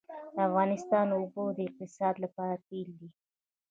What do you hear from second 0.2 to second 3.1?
د افغانستان اوبه د اقتصاد لپاره تیل دي